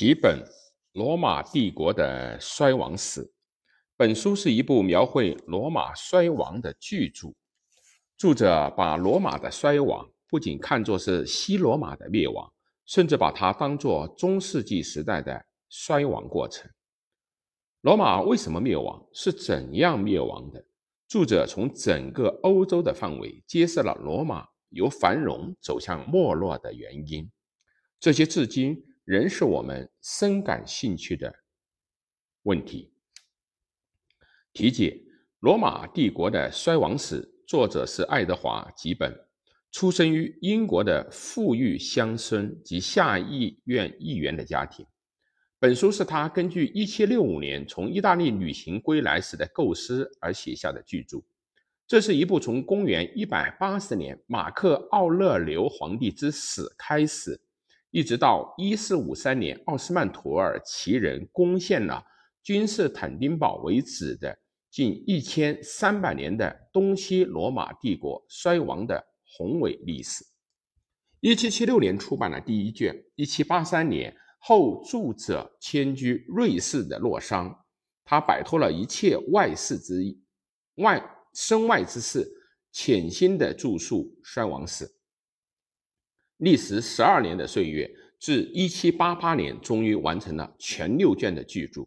[0.00, 0.42] 几本
[0.94, 3.34] 罗马帝国的衰亡史。
[3.98, 7.34] 本书是一部描绘罗马衰亡的巨著。
[8.16, 12.50] 作者把罗马的衰亡不仅看作是西罗马的灭亡，
[12.86, 16.70] 甚至把它当作中世纪时代的衰亡过程。
[17.82, 19.06] 罗马为什么灭亡？
[19.12, 20.64] 是怎样灭亡的？
[21.08, 27.30] 作者从整个欧洲的范围揭示了罗马由繁荣走向没落的原因。
[28.00, 28.86] 这些至今。
[29.10, 31.34] 仍是我们深感兴趣的
[32.44, 32.92] 问题。
[34.52, 35.02] 题解：
[35.40, 39.12] 罗马帝国的衰亡史，作者是爱德华·吉本，
[39.72, 44.86] 出生于英国的富裕乡村及下议院议员的家庭。
[45.58, 51.18] 本书是他根据1765年从意大利旅行归来时的构思而写下的巨著。
[51.84, 57.40] 这是一部从公元180年马克·奥勒留皇帝之死开始。
[57.90, 62.04] 一直到一四五三年，奥斯曼土耳其人攻陷了
[62.42, 64.38] 君士坦丁堡为止的
[64.70, 70.24] 近一千三百年的东西罗马帝国衰亡的宏伟历史。
[71.18, 77.64] 一七七六年出版了第一卷，一七八三年后，著者迁居瑞士的洛桑，
[78.04, 79.94] 他摆脱了一切外事之
[80.76, 81.02] 外
[81.34, 82.26] 身外之事，
[82.70, 84.88] 潜心的著述衰亡史。
[86.40, 91.86] 历时十二年的岁月，至一七八八年，终于完成了全六卷的巨著。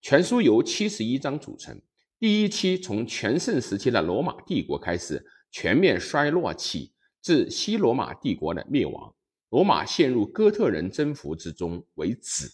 [0.00, 1.80] 全书由七十一章组成。
[2.20, 9.12] 第一期从全盛时期的罗马帝国开始，全面衰落起，至西罗马帝国的灭亡，
[9.50, 12.48] 罗马陷入哥特人征服之中为止。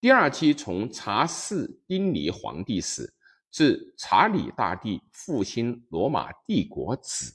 [0.00, 3.14] 第二期从查士丁尼皇帝死，
[3.52, 7.32] 至查理大帝复兴罗马帝国止。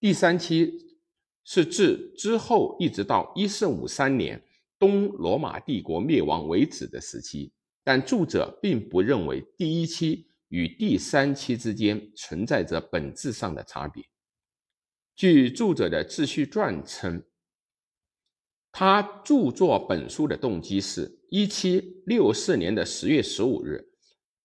[0.00, 0.91] 第三期。
[1.44, 4.42] 是自之后一直到一四五三年
[4.78, 14.04] 东罗马帝国灭亡为止的时期，但著者并不认为第一期与第三期之间存在着本质上的差别。
[15.14, 17.22] 据著者的自序传称，
[18.70, 23.84] 他著作本书的动机是一七六四年的十月十五日，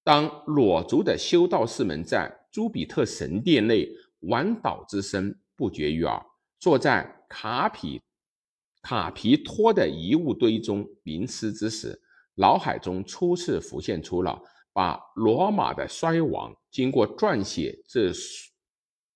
[0.03, 3.87] 当裸足的修道士们在朱比特神殿内
[4.21, 6.25] 玩岛之声不绝于耳。
[6.59, 8.01] 坐在卡皮
[8.81, 12.01] 卡皮托的遗物堆中冥思之时，
[12.35, 14.41] 脑海中初次浮现出了
[14.73, 18.11] 把罗马的衰亡经过撰写这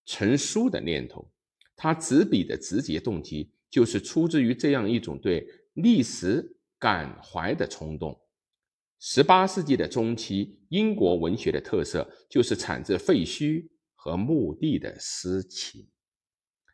[0.05, 1.31] 成书的念头。
[1.75, 8.19] 他执笔的直接动机就是出自于这样一种对历史感怀的冲动。
[8.99, 15.87] 十八世纪的中期，英国文学的特色就是产自废墟和墓地的诗情。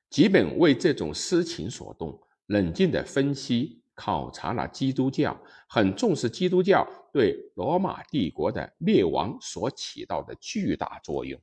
[0.10, 5.38] 吉本为这种私情所动，冷静地分析考察了基督教，
[5.68, 11.40] 很重视基督教对罗马帝国的灭亡所起到的巨大作用。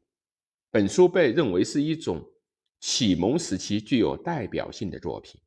[0.70, 2.25] 本书被认为是一种
[2.80, 5.41] 启蒙时期具有代表性的作品。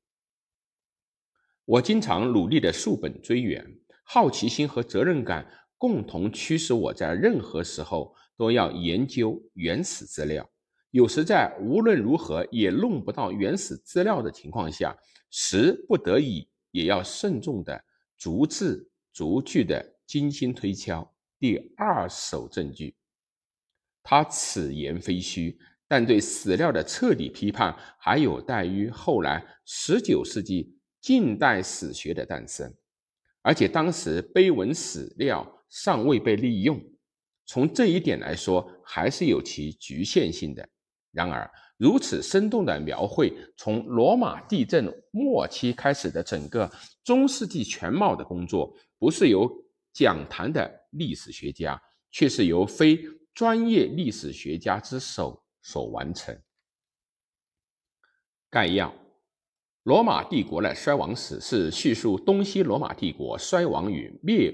[1.65, 3.65] 我经常努力地溯本追源，
[4.03, 5.45] 好奇心和责任感
[5.77, 10.49] 共同驱使我在任何时候都要研究原始资料。
[10.91, 14.97] 有时在无论如何也弄不到原始资料的情况下，
[15.29, 17.83] 时不得已也要慎重的
[18.17, 22.95] 逐字逐句的精心推敲第二手证据。
[24.01, 32.73] 他此言非虚，但对史料的彻底批判还有待于后来十九世纪近代史学的诞生，
[33.41, 36.81] 而且当时碑文史料尚未被利用，
[37.45, 40.69] 从这一点来说，还是有其局限性的。
[41.17, 46.71] 然而，如此生动的描绘从罗马地震末期开始的整个
[47.03, 49.51] 中世纪全貌的工作，不是由
[49.91, 52.99] 讲坛的历史学家，却是由非
[53.33, 56.39] 专业历史学家之手所完成。
[58.47, 58.93] 概要：
[59.81, 64.53] 罗马帝国的衰亡史是叙述东西罗马帝国衰亡与灭、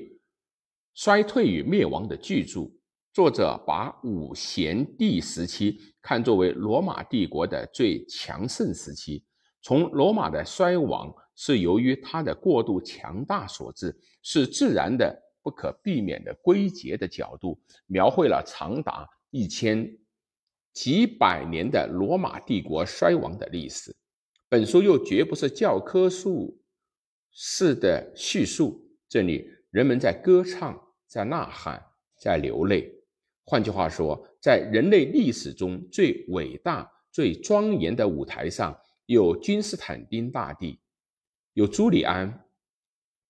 [0.93, 2.71] 衰退与灭亡的巨著。
[3.13, 9.23] 作者把五贤帝时期看作为罗马帝国的最强盛时期，
[9.61, 19.87] 从罗马的衰亡是由于它的过度强大所致，是自然的不可避免的归结的角度，描绘了长达一千
[20.73, 23.95] 几百年的罗马帝国衰亡的历史。
[24.49, 26.59] 本书又绝不是教科书
[27.31, 30.75] 式的叙述，这里人们在歌唱，
[31.07, 31.79] 在呐喊，
[32.19, 32.91] 在流泪。
[33.45, 40.79] 换句话说，在人类历史中最伟大、最庄严的舞台上，有君士坦丁大帝，
[41.53, 42.45] 有朱利安，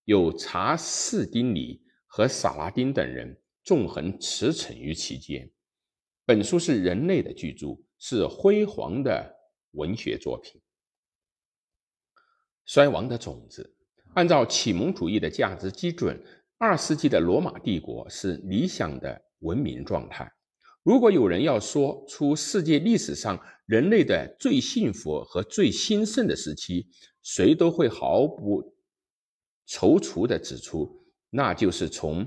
[0.05, 5.49] 有查士丁尼和萨拉丁等人纵横驰骋于其间。
[6.25, 9.35] 本书是人类的巨著，是辉煌的
[9.71, 10.61] 文学作品。
[12.65, 13.75] 衰亡的种子，
[14.13, 16.23] 按照启蒙主义的价值基准，
[16.57, 20.31] 二世纪的罗马帝国是理想的文明状态。
[20.81, 26.87] 如果有人要说出世界历史上人类的最幸福和最兴盛的时期，
[27.21, 28.61] 谁都会毫不
[29.65, 32.25] 踌躇地指出，那就是从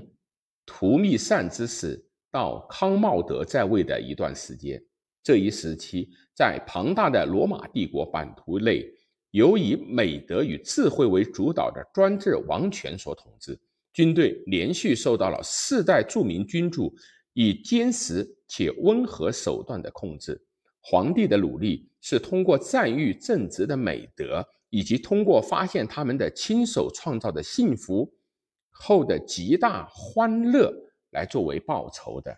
[0.65, 4.83] 图密善之死到康茂德在位的一段时间。
[5.21, 8.85] 这一时期，在庞大的罗马帝国版图内，
[9.31, 13.59] 由以美德与智慧为主导的专制王权所统治，
[13.97, 16.93] 军队连续受到了四代著名君主。
[17.33, 20.39] 以坚实且温和手段的控制，
[20.81, 28.11] 皇帝的努力是通过赞誉正直的美德，以及通过发现他们的亲手创造的幸福
[28.71, 30.71] 后的极大欢乐
[31.11, 32.35] 来作为报酬的。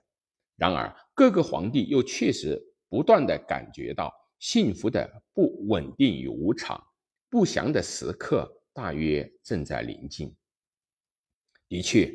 [0.58, 6.78] 然而，各个皇帝又确实不断地感觉到幸福的不稳定与无常，
[7.30, 10.36] 不祥的时刻大约正在临近。
[11.70, 12.14] 的确，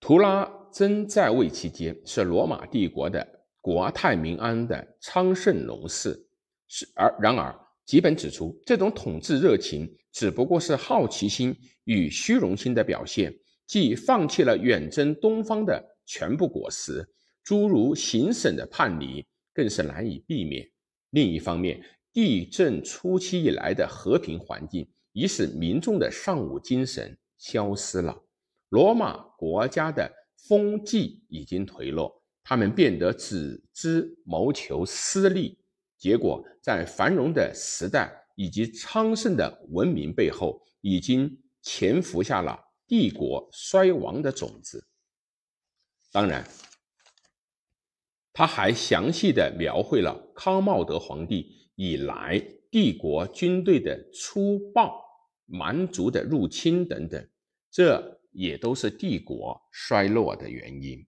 [0.00, 0.56] 图拉。
[0.70, 3.26] 真在位期间是罗马帝国的
[3.58, 6.28] 国泰民安的昌盛隆世，
[6.68, 13.34] 是而然而，吉本指出，这种统治热情只不过是好奇心与虚荣心的表现，
[13.66, 17.04] 即放弃了远征东方的全部果实。
[17.42, 20.68] 诸如行省的叛离更是难以避免。
[21.10, 21.82] 另一方面，
[22.12, 28.22] 地震初期以来的和平环境已使民众的尚武精神消失了。
[28.68, 30.18] 罗马国家的。
[30.46, 35.58] 风气已经颓落，他们变得只知谋求私利，
[35.98, 44.86] 结果在繁荣的时代以及昌盛的文明背后，已经潜伏下了帝国衰亡的种子。
[46.12, 46.48] 当然，
[48.32, 52.40] 他还详细的描绘了康茂德皇帝以来
[52.70, 55.02] 帝国军队的粗暴、
[55.48, 57.28] 蛮族的入侵等等，
[57.72, 58.16] 这。
[58.30, 61.04] 也都是帝国衰落的原因。